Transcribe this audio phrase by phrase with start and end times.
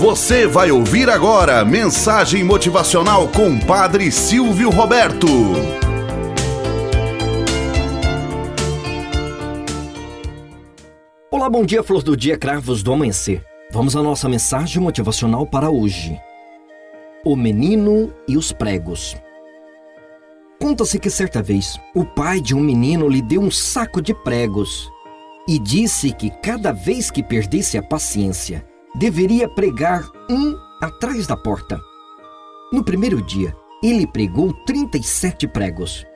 [0.00, 5.26] Você vai ouvir agora mensagem motivacional com Padre Silvio Roberto.
[11.30, 13.44] Olá, bom dia, flor do dia, cravos do amanhecer.
[13.70, 16.18] Vamos à nossa mensagem motivacional para hoje.
[17.22, 19.14] O menino e os pregos.
[20.58, 24.90] Conta-se que certa vez o pai de um menino lhe deu um saco de pregos
[25.46, 28.64] e disse que cada vez que perdesse a paciência,
[28.94, 31.80] deveria pregar um atrás da porta.
[32.72, 36.06] No primeiro dia, ele pregou 37 pregos.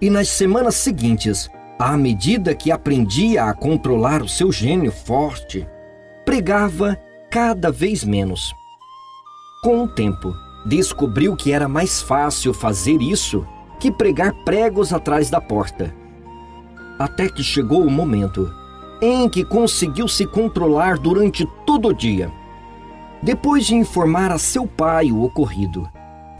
[0.00, 1.48] E nas semanas seguintes,
[1.78, 5.66] à medida que aprendia a controlar o seu gênio forte,
[6.24, 6.98] pregava
[7.30, 8.52] cada vez menos.
[9.62, 10.32] Com o tempo,
[10.66, 13.46] descobriu que era mais fácil fazer isso
[13.78, 15.94] que pregar pregos atrás da porta.
[16.98, 18.50] Até que chegou o momento
[19.00, 21.46] em que conseguiu se controlar durante
[21.76, 22.32] todo dia.
[23.22, 25.86] Depois de informar a seu pai o ocorrido,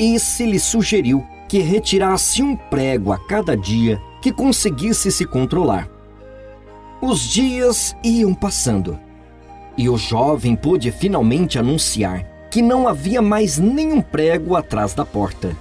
[0.01, 5.89] esse lhe sugeriu que retirasse um prego a cada dia que conseguisse se controlar.
[7.03, 8.99] Os dias iam passando
[9.77, 15.55] e o jovem pôde finalmente anunciar que não havia mais nenhum prego atrás da porta.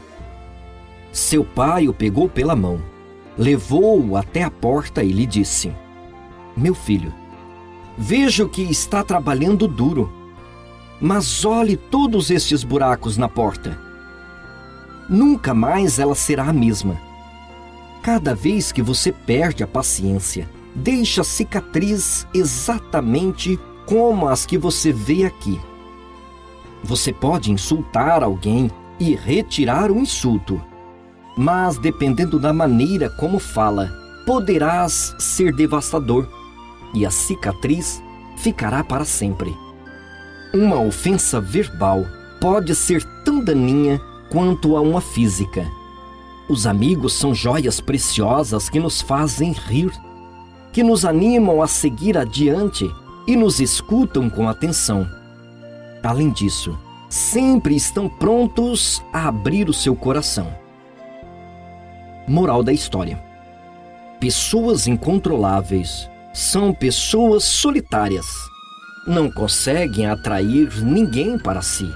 [1.11, 2.81] Seu pai o pegou pela mão,
[3.37, 5.69] levou-o até a porta e lhe disse:
[6.55, 7.13] meu filho,
[7.97, 10.11] vejo que está trabalhando duro,
[10.99, 13.79] mas olhe todos estes buracos na porta.
[15.09, 16.97] Nunca mais ela será a mesma.
[18.01, 25.25] Cada vez que você perde a paciência, deixa cicatriz exatamente como as que você vê
[25.25, 25.59] aqui.
[26.83, 30.61] Você pode insultar alguém e retirar o insulto,
[31.37, 33.91] mas dependendo da maneira como fala,
[34.25, 36.27] poderás ser devastador
[36.93, 38.01] e a cicatriz
[38.37, 39.55] ficará para sempre.
[40.53, 42.05] Uma ofensa verbal
[42.39, 45.65] pode ser tão daninha quanto a uma física.
[46.47, 49.91] Os amigos são joias preciosas que nos fazem rir,
[50.71, 52.89] que nos animam a seguir adiante
[53.25, 55.07] e nos escutam com atenção.
[56.03, 56.77] Além disso,
[57.09, 60.53] sempre estão prontos a abrir o seu coração.
[62.27, 63.21] Moral da história:
[64.19, 68.25] Pessoas incontroláveis são pessoas solitárias.
[69.07, 71.89] Não conseguem atrair ninguém para si.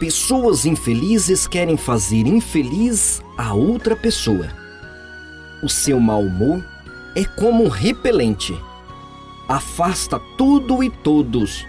[0.00, 4.48] Pessoas infelizes querem fazer infeliz a outra pessoa.
[5.62, 6.64] O seu mau humor
[7.14, 8.58] é como um repelente.
[9.46, 11.66] Afasta tudo e todos.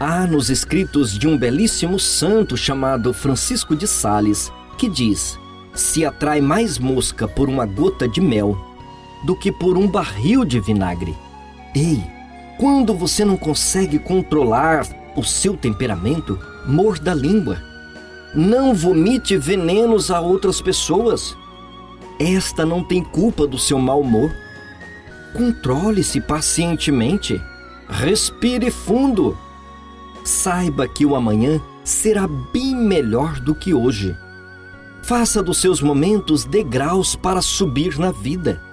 [0.00, 5.38] Há nos escritos de um belíssimo santo chamado Francisco de Sales que diz:
[5.72, 8.58] se atrai mais mosca por uma gota de mel
[9.24, 11.14] do que por um barril de vinagre.
[11.80, 12.02] Ei,
[12.58, 14.84] quando você não consegue controlar
[15.14, 17.62] o seu temperamento, morda a língua.
[18.34, 21.36] Não vomite venenos a outras pessoas.
[22.18, 24.34] Esta não tem culpa do seu mau humor.
[25.32, 27.40] Controle-se pacientemente.
[27.88, 29.38] Respire fundo.
[30.24, 34.16] Saiba que o amanhã será bem melhor do que hoje.
[35.04, 38.67] Faça dos seus momentos degraus para subir na vida.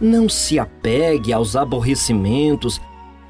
[0.00, 2.80] Não se apegue aos aborrecimentos,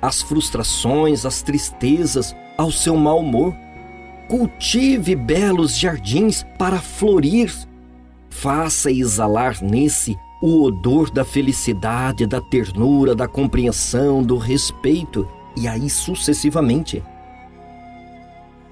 [0.01, 3.55] às frustrações, às tristezas, ao seu mau humor.
[4.29, 7.53] Cultive belos jardins para florir.
[8.31, 15.89] Faça exalar nesse o odor da felicidade, da ternura, da compreensão, do respeito e aí
[15.89, 17.03] sucessivamente.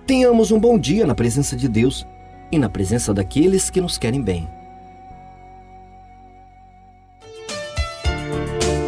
[0.06, 2.06] Tenhamos um bom dia na presença de Deus
[2.50, 4.48] e na presença daqueles que nos querem bem.